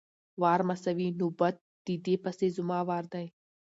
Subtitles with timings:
[0.41, 0.59] وار=
[1.19, 1.55] نوبت،
[1.85, 3.25] د دې پسې زما وار دی!